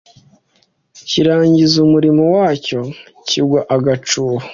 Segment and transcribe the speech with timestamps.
[1.09, 2.79] kirangiza umurimo wacyo
[3.27, 4.43] kigwa agacuho